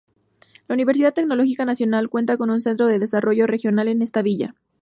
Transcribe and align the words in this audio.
La 0.67 0.73
Universidad 0.73 1.13
Tecnológica 1.13 1.63
Nacional 1.63 2.09
cuenta 2.09 2.35
con 2.35 2.49
un 2.49 2.59
centro 2.59 2.87
de 2.87 2.97
desarrollo 2.97 3.45
regional 3.45 3.87
en 3.87 4.01
esta 4.01 4.23
villa. 4.23 4.55